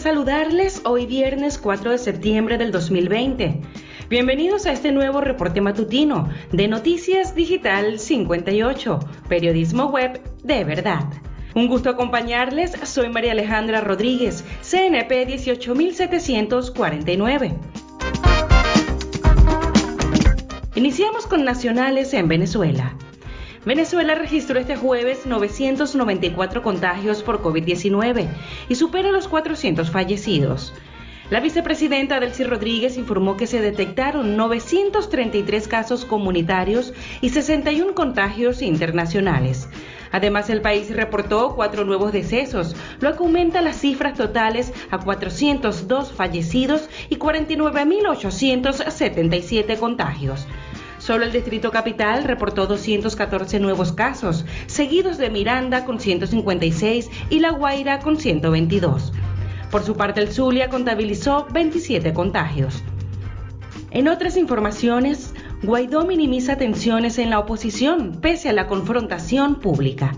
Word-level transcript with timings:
saludarles 0.00 0.80
hoy 0.86 1.04
viernes 1.04 1.58
4 1.58 1.90
de 1.90 1.98
septiembre 1.98 2.56
del 2.56 2.72
2020. 2.72 3.60
Bienvenidos 4.08 4.64
a 4.64 4.72
este 4.72 4.92
nuevo 4.92 5.20
reporte 5.20 5.60
matutino 5.60 6.30
de 6.52 6.68
Noticias 6.68 7.34
Digital 7.34 7.98
58, 7.98 8.98
periodismo 9.28 9.90
web 9.90 10.22
de 10.42 10.64
verdad. 10.64 11.04
Un 11.54 11.68
gusto 11.68 11.90
acompañarles, 11.90 12.72
soy 12.84 13.10
María 13.10 13.32
Alejandra 13.32 13.82
Rodríguez, 13.82 14.42
CNP 14.62 15.26
18749. 15.26 17.58
Iniciamos 20.76 21.26
con 21.26 21.44
nacionales 21.44 22.14
en 22.14 22.26
Venezuela. 22.26 22.96
Venezuela 23.66 24.14
registró 24.14 24.58
este 24.58 24.74
jueves 24.74 25.26
994 25.26 26.62
contagios 26.62 27.22
por 27.22 27.42
COVID-19 27.42 28.26
y 28.70 28.74
supera 28.74 29.12
los 29.12 29.28
400 29.28 29.90
fallecidos. 29.90 30.72
La 31.28 31.40
vicepresidenta 31.40 32.20
Delcy 32.20 32.44
Rodríguez 32.44 32.96
informó 32.96 33.36
que 33.36 33.46
se 33.46 33.60
detectaron 33.60 34.34
933 34.36 35.68
casos 35.68 36.06
comunitarios 36.06 36.94
y 37.20 37.28
61 37.28 37.94
contagios 37.94 38.62
internacionales. 38.62 39.68
Además, 40.10 40.48
el 40.50 40.60
país 40.62 40.96
reportó 40.96 41.54
cuatro 41.54 41.84
nuevos 41.84 42.12
decesos, 42.12 42.74
lo 43.00 43.12
que 43.12 43.18
aumenta 43.22 43.60
las 43.60 43.76
cifras 43.76 44.14
totales 44.14 44.72
a 44.90 44.98
402 44.98 46.12
fallecidos 46.12 46.88
y 47.10 47.18
49.877 47.18 49.78
contagios. 49.78 50.46
Solo 51.10 51.24
el 51.24 51.32
Distrito 51.32 51.72
Capital 51.72 52.22
reportó 52.22 52.68
214 52.68 53.58
nuevos 53.58 53.92
casos, 53.92 54.46
seguidos 54.68 55.18
de 55.18 55.28
Miranda 55.28 55.84
con 55.84 55.98
156 55.98 57.10
y 57.30 57.40
La 57.40 57.50
Guaira 57.50 57.98
con 57.98 58.16
122. 58.16 59.12
Por 59.72 59.82
su 59.82 59.96
parte, 59.96 60.20
el 60.20 60.30
Zulia 60.30 60.68
contabilizó 60.68 61.48
27 61.50 62.12
contagios. 62.12 62.84
En 63.90 64.06
otras 64.06 64.36
informaciones, 64.36 65.34
Guaidó 65.64 66.06
minimiza 66.06 66.56
tensiones 66.56 67.18
en 67.18 67.30
la 67.30 67.40
oposición 67.40 68.20
pese 68.20 68.48
a 68.48 68.52
la 68.52 68.68
confrontación 68.68 69.56
pública. 69.56 70.12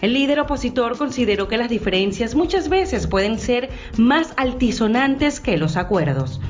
El 0.00 0.14
líder 0.14 0.38
opositor 0.38 0.96
consideró 0.96 1.48
que 1.48 1.58
las 1.58 1.70
diferencias 1.70 2.36
muchas 2.36 2.68
veces 2.68 3.08
pueden 3.08 3.40
ser 3.40 3.70
más 3.98 4.32
altisonantes 4.36 5.40
que 5.40 5.56
los 5.56 5.76
acuerdos. 5.76 6.40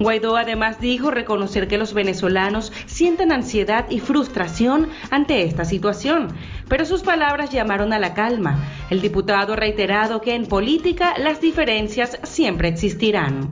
Guaidó 0.00 0.38
además 0.38 0.80
dijo 0.80 1.10
reconocer 1.10 1.68
que 1.68 1.76
los 1.76 1.92
venezolanos 1.92 2.72
sienten 2.86 3.32
ansiedad 3.32 3.84
y 3.90 4.00
frustración 4.00 4.88
ante 5.10 5.42
esta 5.42 5.66
situación, 5.66 6.28
pero 6.68 6.86
sus 6.86 7.02
palabras 7.02 7.50
llamaron 7.50 7.92
a 7.92 7.98
la 7.98 8.14
calma. 8.14 8.64
El 8.88 9.02
diputado 9.02 9.52
ha 9.52 9.56
reiterado 9.56 10.22
que 10.22 10.34
en 10.34 10.46
política 10.46 11.12
las 11.18 11.42
diferencias 11.42 12.18
siempre 12.22 12.68
existirán. 12.68 13.50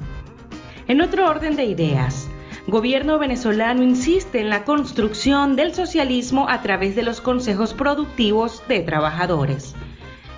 En 0.86 1.02
otro 1.02 1.28
orden 1.28 1.54
de 1.54 1.66
ideas, 1.66 2.30
gobierno 2.66 3.19
venezolano 3.19 3.82
insiste 3.82 4.41
en 4.41 4.48
la 4.48 4.64
construcción 4.64 5.54
del 5.54 5.74
socialismo 5.74 6.48
a 6.48 6.62
través 6.62 6.96
de 6.96 7.02
los 7.02 7.20
consejos 7.20 7.74
productivos 7.74 8.62
de 8.69 8.80
trabajadores. 8.80 9.74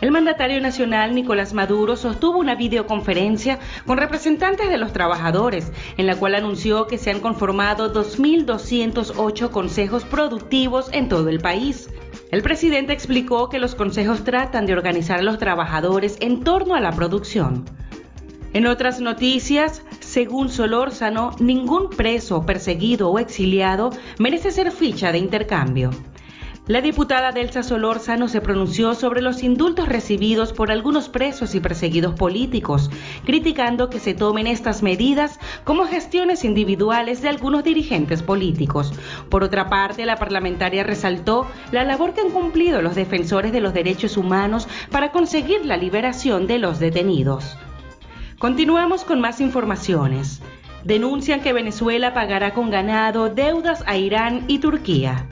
El 0.01 0.12
mandatario 0.12 0.61
nacional 0.62 1.15
Nicolás 1.15 1.53
Maduro 1.53 1.95
sostuvo 1.95 2.39
una 2.39 2.55
videoconferencia 2.55 3.59
con 3.87 3.98
representantes 3.98 4.70
de 4.70 4.79
los 4.79 4.95
trabajadores, 4.95 5.73
en 5.98 6.06
la 6.06 6.17
cual 6.17 6.34
anunció 6.34 6.87
que 6.87 6.97
se 6.97 7.11
han 7.11 7.20
conformado 7.20 7.93
2.208 7.93 9.51
consejos 9.51 10.05
productivos 10.05 10.89
en 10.93 11.11
todo 11.11 11.28
el 11.28 11.41
país. 11.41 11.91
El 12.31 12.43
presidente 12.43 12.95
explicó 12.95 13.51
que 13.51 13.59
los 13.59 13.75
consejos 13.75 14.25
tratan 14.25 14.65
de 14.65 14.72
organizar 14.72 15.19
a 15.19 15.22
los 15.22 15.39
trabajadores 15.39 16.16
en 16.21 16.44
torno 16.44 16.75
a 16.75 16.81
la 16.81 16.93
producción. 16.93 17.66
En 18.55 18.66
otras 18.66 19.00
noticias, 19.00 19.83
según 20.00 20.49
Solórzano, 20.49 21.37
ningún 21.39 21.91
preso, 21.91 22.47
perseguido 22.47 23.10
o 23.10 23.19
exiliado 23.19 23.91
merece 24.19 24.50
ser 24.50 24.72
ficha 24.72 25.12
de 25.12 25.19
intercambio. 25.19 25.91
La 26.70 26.81
diputada 26.81 27.32
Delsa 27.32 27.64
Solórzano 27.64 28.28
se 28.28 28.41
pronunció 28.41 28.94
sobre 28.94 29.22
los 29.22 29.42
indultos 29.42 29.88
recibidos 29.88 30.53
por 30.53 30.70
algunos 30.70 31.08
presos 31.08 31.56
y 31.56 31.60
perseguidos 31.60 32.14
políticos, 32.14 32.92
criticando 33.25 33.91
que 33.91 33.98
se 33.98 34.14
tomen 34.14 34.47
estas 34.47 34.80
medidas 34.80 35.41
como 35.64 35.86
gestiones 35.86 36.44
individuales 36.44 37.22
de 37.22 37.28
algunos 37.28 37.64
dirigentes 37.64 38.22
políticos. 38.22 38.92
Por 39.30 39.42
otra 39.42 39.69
parte, 39.69 40.06
la 40.06 40.14
parlamentaria 40.14 40.84
resaltó 40.84 41.48
la 41.72 41.82
labor 41.82 42.14
que 42.14 42.20
han 42.20 42.30
cumplido 42.30 42.82
los 42.82 42.94
defensores 42.94 43.50
de 43.50 43.60
los 43.60 43.75
derechos 43.75 44.16
humanos 44.16 44.69
para 44.92 45.10
conseguir 45.10 45.66
la 45.66 45.76
liberación 45.76 46.47
de 46.47 46.60
los 46.60 46.78
detenidos. 46.78 47.56
Continuamos 48.38 49.03
con 49.03 49.20
más 49.20 49.41
informaciones. 49.41 50.41
Denuncian 50.84 51.41
que 51.41 51.53
Venezuela 51.53 52.14
pagará 52.14 52.54
con 52.54 52.70
ganado 52.70 53.28
deudas 53.28 53.82
a 53.88 53.97
Irán 53.97 54.44
y 54.47 54.60
Turquía. 54.60 55.26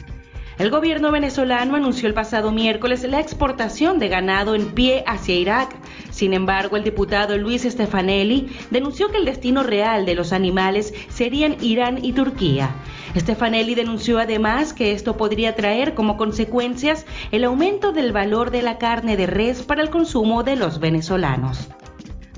El 0.59 0.71
gobierno 0.71 1.13
venezolano 1.13 1.77
anunció 1.77 2.09
el 2.09 2.15
pasado 2.15 2.51
miércoles 2.51 3.05
la 3.05 3.21
exportación 3.21 4.01
de 4.01 4.09
ganado 4.09 4.57
en 4.57 4.73
pie 4.75 5.05
hacia 5.07 5.37
Irak. 5.37 5.77
Sin 6.11 6.33
embargo, 6.33 6.77
el 6.77 6.83
diputado 6.83 7.39
Luis 7.39 7.63
Stefanelli 7.63 8.49
denunció 8.73 9.09
que 9.09 9.19
el 9.19 9.25
destino 9.25 9.63
real 9.63 10.05
de 10.05 10.17
los 10.17 10.33
animales 10.33 10.93
serían 11.09 11.59
Irán 11.61 12.05
y 12.05 12.13
Turquía. 12.13 12.75
Stefanelli 13.17 13.77
denunció 13.77 14.19
además 14.19 14.73
que 14.73 14.91
esto 14.91 15.17
podría 15.17 15.55
traer 15.55 15.95
como 15.95 16.17
consecuencias 16.17 17.07
el 17.31 17.45
aumento 17.45 17.93
del 17.93 18.11
valor 18.11 18.51
de 18.51 18.63
la 18.63 18.79
carne 18.79 19.17
de 19.17 19.29
res 19.29 19.63
para 19.63 19.83
el 19.83 19.91
consumo 19.91 20.43
de 20.43 20.57
los 20.57 20.81
venezolanos. 20.81 21.69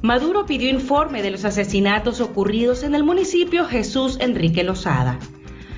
Maduro 0.02 0.44
pidió 0.44 0.68
informe 0.68 1.22
de 1.22 1.30
los 1.30 1.46
asesinatos 1.46 2.20
ocurridos 2.20 2.82
en 2.82 2.94
el 2.94 3.02
municipio 3.02 3.64
Jesús 3.64 4.18
Enrique 4.20 4.62
Lozada. 4.62 5.18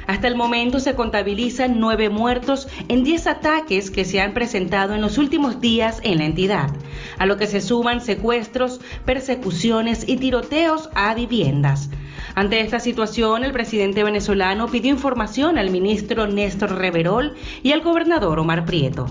Hasta 0.06 0.28
el 0.28 0.36
momento 0.36 0.80
se 0.80 0.94
contabilizan 0.94 1.78
nueve 1.78 2.08
muertos 2.08 2.68
en 2.88 3.04
diez 3.04 3.26
ataques 3.26 3.90
que 3.90 4.04
se 4.04 4.20
han 4.20 4.34
presentado 4.34 4.94
en 4.94 5.00
los 5.00 5.18
últimos 5.18 5.60
días 5.60 6.00
en 6.02 6.18
la 6.18 6.24
entidad, 6.24 6.70
a 7.18 7.26
lo 7.26 7.36
que 7.36 7.46
se 7.46 7.60
suman 7.60 8.00
secuestros, 8.00 8.80
persecuciones 9.04 10.08
y 10.08 10.16
tiroteos 10.16 10.90
a 10.94 11.14
viviendas. 11.14 11.90
Ante 12.34 12.60
esta 12.60 12.80
situación, 12.80 13.44
el 13.44 13.52
presidente 13.52 14.04
venezolano 14.04 14.68
pidió 14.68 14.90
información 14.90 15.58
al 15.58 15.70
ministro 15.70 16.26
Néstor 16.26 16.76
Reverol 16.76 17.34
y 17.62 17.72
al 17.72 17.82
gobernador 17.82 18.38
Omar 18.38 18.64
Prieto. 18.64 19.06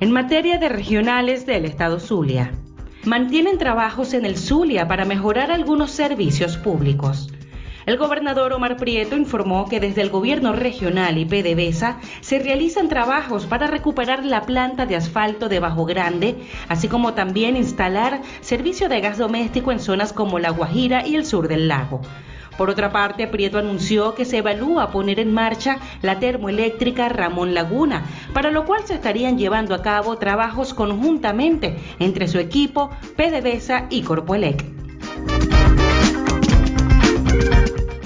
En 0.00 0.12
materia 0.12 0.58
de 0.58 0.68
regionales 0.68 1.44
del 1.44 1.64
estado 1.64 1.98
Zulia, 1.98 2.52
mantienen 3.08 3.56
trabajos 3.56 4.12
en 4.12 4.26
el 4.26 4.36
Zulia 4.36 4.86
para 4.86 5.06
mejorar 5.06 5.50
algunos 5.50 5.92
servicios 5.92 6.58
públicos. 6.58 7.32
El 7.86 7.96
gobernador 7.96 8.52
Omar 8.52 8.76
Prieto 8.76 9.16
informó 9.16 9.66
que 9.66 9.80
desde 9.80 10.02
el 10.02 10.10
gobierno 10.10 10.52
regional 10.52 11.16
y 11.16 11.24
PDVSA 11.24 12.00
se 12.20 12.38
realizan 12.38 12.90
trabajos 12.90 13.46
para 13.46 13.66
recuperar 13.66 14.26
la 14.26 14.42
planta 14.42 14.84
de 14.84 14.96
asfalto 14.96 15.48
de 15.48 15.58
Bajo 15.58 15.86
Grande, 15.86 16.36
así 16.68 16.86
como 16.86 17.14
también 17.14 17.56
instalar 17.56 18.20
servicio 18.42 18.90
de 18.90 19.00
gas 19.00 19.16
doméstico 19.16 19.72
en 19.72 19.80
zonas 19.80 20.12
como 20.12 20.38
La 20.38 20.50
Guajira 20.50 21.06
y 21.06 21.16
el 21.16 21.24
sur 21.24 21.48
del 21.48 21.66
lago. 21.66 22.02
Por 22.58 22.70
otra 22.70 22.90
parte, 22.90 23.28
Prieto 23.28 23.56
anunció 23.56 24.16
que 24.16 24.24
se 24.24 24.38
evalúa 24.38 24.90
poner 24.90 25.20
en 25.20 25.32
marcha 25.32 25.78
la 26.02 26.18
termoeléctrica 26.18 27.08
Ramón 27.08 27.54
Laguna, 27.54 28.04
para 28.34 28.50
lo 28.50 28.64
cual 28.64 28.82
se 28.84 28.94
estarían 28.94 29.38
llevando 29.38 29.76
a 29.76 29.82
cabo 29.82 30.18
trabajos 30.18 30.74
conjuntamente 30.74 31.78
entre 32.00 32.26
su 32.26 32.40
equipo, 32.40 32.90
PDVSA 33.16 33.86
y 33.90 34.02
Corpoelec. 34.02 34.64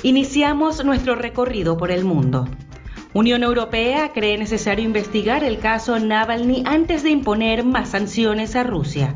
Iniciamos 0.03 0.85
nuestro 0.85 1.15
recorrido 1.15 1.79
por 1.79 1.91
el 1.91 2.05
mundo. 2.05 2.47
Unión 3.15 3.43
Europea 3.45 4.13
cree 4.13 4.37
necesario 4.37 4.85
investigar 4.85 5.45
el 5.45 5.61
caso 5.61 5.99
Navalny 5.99 6.63
antes 6.67 7.03
de 7.03 7.11
imponer 7.11 7.65
más 7.65 7.91
sanciones 7.91 8.55
a 8.55 8.65
Rusia. 8.65 9.15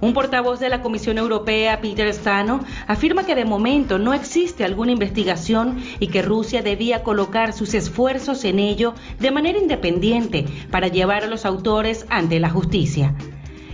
Un 0.00 0.12
portavoz 0.12 0.60
de 0.60 0.68
la 0.68 0.82
Comisión 0.82 1.16
Europea, 1.16 1.80
Peter 1.80 2.12
Stano, 2.12 2.60
afirma 2.86 3.24
que 3.24 3.34
de 3.34 3.46
momento 3.46 3.98
no 3.98 4.12
existe 4.12 4.62
alguna 4.62 4.92
investigación 4.92 5.82
y 6.00 6.08
que 6.08 6.20
Rusia 6.20 6.62
debía 6.62 7.02
colocar 7.02 7.54
sus 7.54 7.72
esfuerzos 7.72 8.44
en 8.44 8.58
ello 8.58 8.94
de 9.18 9.30
manera 9.30 9.58
independiente 9.58 10.44
para 10.70 10.88
llevar 10.88 11.24
a 11.24 11.28
los 11.28 11.46
autores 11.46 12.04
ante 12.10 12.40
la 12.40 12.50
justicia. 12.50 13.14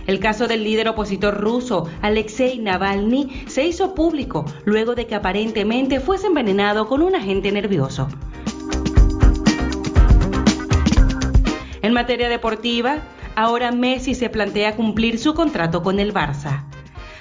El 0.07 0.19
caso 0.19 0.47
del 0.47 0.63
líder 0.63 0.87
opositor 0.89 1.39
ruso, 1.39 1.89
Alexei 2.01 2.59
Navalny, 2.59 3.43
se 3.47 3.65
hizo 3.65 3.93
público 3.93 4.45
luego 4.63 4.95
de 4.95 5.07
que 5.07 5.15
aparentemente 5.15 5.99
fuese 5.99 6.27
envenenado 6.27 6.87
con 6.87 7.01
un 7.01 7.15
agente 7.15 7.51
nervioso. 7.51 8.07
En 11.81 11.91
materia 11.91 12.29
deportiva, 12.29 13.03
Ahora 13.35 13.71
Messi 13.71 14.13
se 14.13 14.29
plantea 14.29 14.75
cumplir 14.75 15.17
su 15.17 15.33
contrato 15.33 15.81
con 15.81 15.99
el 15.99 16.13
Barça. 16.13 16.65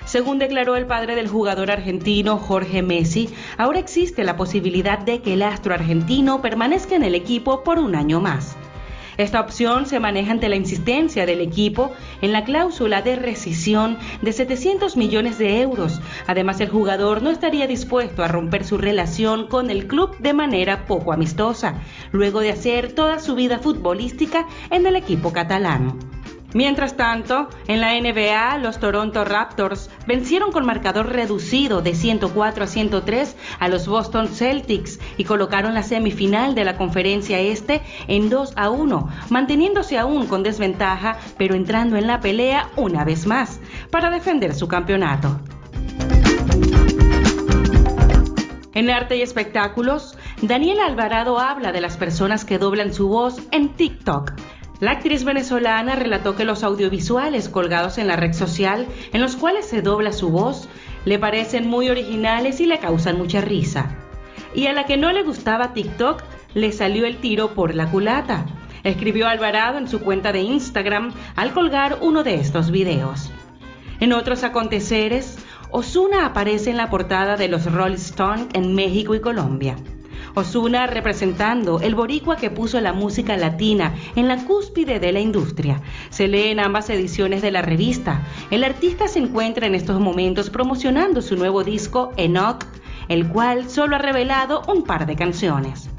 Según 0.04 0.38
declaró 0.38 0.76
el 0.76 0.86
padre 0.86 1.14
del 1.14 1.28
jugador 1.28 1.70
argentino 1.70 2.36
Jorge 2.36 2.82
Messi, 2.82 3.30
ahora 3.56 3.78
existe 3.78 4.24
la 4.24 4.36
posibilidad 4.36 4.98
de 4.98 5.22
que 5.22 5.34
el 5.34 5.42
astro 5.42 5.72
argentino 5.72 6.42
permanezca 6.42 6.96
en 6.96 7.04
el 7.04 7.14
equipo 7.14 7.64
por 7.64 7.78
un 7.78 7.94
año 7.94 8.20
más. 8.20 8.56
Esta 9.22 9.40
opción 9.40 9.86
se 9.86 10.00
maneja 10.00 10.32
ante 10.32 10.48
la 10.48 10.56
insistencia 10.56 11.26
del 11.26 11.40
equipo 11.40 11.92
en 12.22 12.32
la 12.32 12.42
cláusula 12.42 13.02
de 13.02 13.14
rescisión 13.14 13.96
de 14.20 14.32
700 14.32 14.96
millones 14.96 15.38
de 15.38 15.60
euros. 15.60 16.00
Además, 16.26 16.60
el 16.60 16.68
jugador 16.68 17.22
no 17.22 17.30
estaría 17.30 17.68
dispuesto 17.68 18.24
a 18.24 18.28
romper 18.28 18.64
su 18.64 18.78
relación 18.78 19.46
con 19.46 19.70
el 19.70 19.86
club 19.86 20.18
de 20.18 20.32
manera 20.32 20.86
poco 20.86 21.12
amistosa, 21.12 21.82
luego 22.10 22.40
de 22.40 22.50
hacer 22.50 22.94
toda 22.94 23.20
su 23.20 23.36
vida 23.36 23.60
futbolística 23.60 24.48
en 24.70 24.86
el 24.86 24.96
equipo 24.96 25.32
catalán. 25.32 26.11
Mientras 26.54 26.96
tanto, 26.96 27.48
en 27.66 27.80
la 27.80 27.98
NBA, 27.98 28.58
los 28.58 28.78
Toronto 28.78 29.24
Raptors 29.24 29.88
vencieron 30.06 30.52
con 30.52 30.66
marcador 30.66 31.10
reducido 31.10 31.80
de 31.80 31.94
104 31.94 32.64
a 32.64 32.66
103 32.66 33.36
a 33.58 33.68
los 33.68 33.88
Boston 33.88 34.28
Celtics 34.28 34.98
y 35.16 35.24
colocaron 35.24 35.72
la 35.72 35.82
semifinal 35.82 36.54
de 36.54 36.64
la 36.64 36.76
conferencia 36.76 37.40
este 37.40 37.80
en 38.06 38.28
2 38.28 38.52
a 38.56 38.68
1, 38.68 39.08
manteniéndose 39.30 39.98
aún 39.98 40.26
con 40.26 40.42
desventaja, 40.42 41.16
pero 41.38 41.54
entrando 41.54 41.96
en 41.96 42.06
la 42.06 42.20
pelea 42.20 42.68
una 42.76 43.04
vez 43.04 43.26
más 43.26 43.58
para 43.90 44.10
defender 44.10 44.54
su 44.54 44.68
campeonato. 44.68 45.40
En 48.74 48.90
arte 48.90 49.16
y 49.16 49.22
espectáculos, 49.22 50.16
Daniel 50.40 50.80
Alvarado 50.80 51.38
habla 51.38 51.72
de 51.72 51.80
las 51.80 51.96
personas 51.96 52.44
que 52.44 52.58
doblan 52.58 52.92
su 52.92 53.08
voz 53.08 53.40
en 53.50 53.70
TikTok. 53.74 54.32
La 54.82 54.90
actriz 54.90 55.22
venezolana 55.22 55.94
relató 55.94 56.34
que 56.34 56.44
los 56.44 56.64
audiovisuales 56.64 57.48
colgados 57.48 57.98
en 57.98 58.08
la 58.08 58.16
red 58.16 58.32
social, 58.32 58.88
en 59.12 59.20
los 59.20 59.36
cuales 59.36 59.64
se 59.64 59.80
dobla 59.80 60.10
su 60.10 60.30
voz, 60.30 60.68
le 61.04 61.20
parecen 61.20 61.68
muy 61.68 61.88
originales 61.88 62.58
y 62.58 62.66
le 62.66 62.80
causan 62.80 63.16
mucha 63.16 63.40
risa. 63.40 63.94
Y 64.56 64.66
a 64.66 64.72
la 64.72 64.84
que 64.84 64.96
no 64.96 65.12
le 65.12 65.22
gustaba 65.22 65.72
TikTok, 65.72 66.24
le 66.54 66.72
salió 66.72 67.06
el 67.06 67.18
tiro 67.18 67.54
por 67.54 67.76
la 67.76 67.92
culata, 67.92 68.44
escribió 68.82 69.28
Alvarado 69.28 69.78
en 69.78 69.86
su 69.86 70.00
cuenta 70.00 70.32
de 70.32 70.40
Instagram 70.40 71.14
al 71.36 71.52
colgar 71.52 71.98
uno 72.00 72.24
de 72.24 72.34
estos 72.34 72.72
videos. 72.72 73.30
En 74.00 74.12
otros 74.12 74.42
aconteceres, 74.42 75.38
Osuna 75.70 76.26
aparece 76.26 76.70
en 76.70 76.76
la 76.76 76.90
portada 76.90 77.36
de 77.36 77.46
los 77.46 77.72
Rolling 77.72 77.94
Stones 77.94 78.48
en 78.52 78.74
México 78.74 79.14
y 79.14 79.20
Colombia. 79.20 79.76
Osuna 80.34 80.86
representando 80.86 81.80
el 81.80 81.94
boricua 81.94 82.36
que 82.36 82.50
puso 82.50 82.80
la 82.80 82.92
música 82.92 83.36
latina 83.36 83.94
en 84.16 84.28
la 84.28 84.44
cúspide 84.44 84.98
de 84.98 85.12
la 85.12 85.20
industria. 85.20 85.82
Se 86.10 86.28
lee 86.28 86.48
en 86.48 86.60
ambas 86.60 86.88
ediciones 86.90 87.42
de 87.42 87.50
la 87.50 87.62
revista. 87.62 88.22
El 88.50 88.64
artista 88.64 89.08
se 89.08 89.18
encuentra 89.18 89.66
en 89.66 89.74
estos 89.74 90.00
momentos 90.00 90.50
promocionando 90.50 91.22
su 91.22 91.36
nuevo 91.36 91.64
disco 91.64 92.12
Enoch, 92.16 92.64
el 93.08 93.28
cual 93.28 93.68
solo 93.68 93.96
ha 93.96 93.98
revelado 93.98 94.62
un 94.68 94.84
par 94.84 95.06
de 95.06 95.16
canciones. 95.16 95.90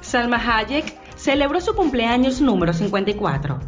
Salma 0.00 0.36
Hayek 0.38 0.98
celebró 1.16 1.60
su 1.60 1.74
cumpleaños 1.74 2.40
número 2.40 2.72
54. 2.72 3.60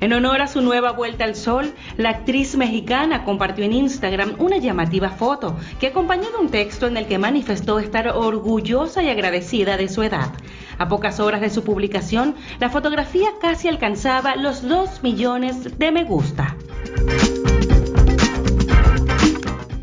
En 0.00 0.12
honor 0.12 0.42
a 0.42 0.46
su 0.46 0.60
nueva 0.60 0.92
vuelta 0.92 1.24
al 1.24 1.34
sol, 1.34 1.74
la 1.96 2.10
actriz 2.10 2.56
mexicana 2.56 3.24
compartió 3.24 3.64
en 3.64 3.72
Instagram 3.72 4.36
una 4.38 4.58
llamativa 4.58 5.10
foto 5.10 5.56
que 5.80 5.88
acompañó 5.88 6.30
de 6.30 6.36
un 6.36 6.50
texto 6.50 6.86
en 6.86 6.96
el 6.96 7.08
que 7.08 7.18
manifestó 7.18 7.80
estar 7.80 8.06
orgullosa 8.08 9.02
y 9.02 9.08
agradecida 9.08 9.76
de 9.76 9.88
su 9.88 10.04
edad. 10.04 10.30
A 10.78 10.86
pocas 10.86 11.18
horas 11.18 11.40
de 11.40 11.50
su 11.50 11.64
publicación, 11.64 12.36
la 12.60 12.70
fotografía 12.70 13.30
casi 13.40 13.66
alcanzaba 13.66 14.36
los 14.36 14.62
2 14.62 15.02
millones 15.02 15.76
de 15.78 15.90
me 15.90 16.04
gusta. 16.04 16.54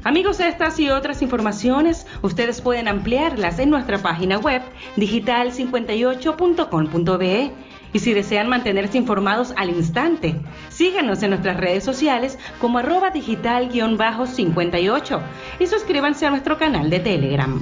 Amigos, 0.06 0.40
estas 0.40 0.80
y 0.80 0.90
otras 0.90 1.22
informaciones 1.24 2.08
ustedes 2.22 2.62
pueden 2.62 2.88
ampliarlas 2.88 3.60
en 3.60 3.70
nuestra 3.70 3.98
página 3.98 4.38
web 4.38 4.62
digital58.com.be 4.96 7.52
y 7.96 8.00
si 8.00 8.14
desean 8.14 8.48
mantenerse 8.50 8.98
informados 8.98 9.54
al 9.56 9.70
instante, 9.70 10.36
síganos 10.68 11.24
en 11.24 11.30
nuestras 11.30 11.56
redes 11.56 11.86
sociales 11.86 12.38
como 12.60 12.80
arroba 12.80 13.10
digital-58 13.10 15.22
y 15.62 15.68
suscríbanse 15.68 16.26
a 16.26 16.30
nuestro 16.30 16.58
canal 16.58 16.90
de 16.90 17.00
Telegram. 17.00 17.58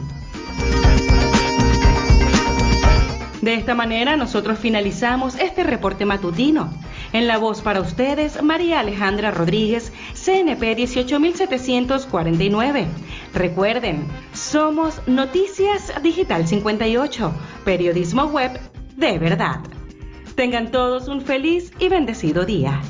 De 3.43 3.53
esta 3.53 3.75
manera 3.75 4.17
nosotros 4.17 4.57
finalizamos 4.57 5.35
este 5.35 5.63
reporte 5.63 6.05
matutino. 6.05 6.73
En 7.11 7.27
la 7.27 7.37
voz 7.37 7.61
para 7.61 7.81
ustedes, 7.81 8.41
María 8.41 8.79
Alejandra 8.79 9.29
Rodríguez, 9.29 9.93
CNP 10.15 10.73
18749. 10.73 12.87
Recuerden, 13.35 14.07
somos 14.33 14.99
Noticias 15.05 15.93
Digital 16.01 16.47
58, 16.47 17.31
periodismo 17.63 18.23
web 18.23 18.59
de 18.97 19.19
verdad. 19.19 19.59
Tengan 20.35 20.71
todos 20.71 21.07
un 21.07 21.21
feliz 21.21 21.71
y 21.79 21.89
bendecido 21.89 22.43
día. 22.45 22.81